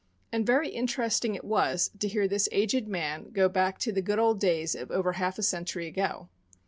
[0.31, 4.17] And very interesting it was to hear this aged man go back to the "good
[4.17, 6.27] old days" of over half a century ago.